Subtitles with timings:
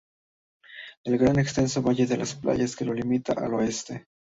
[1.03, 4.07] El gran y extenso valle de las Playas que lo limita al oeste.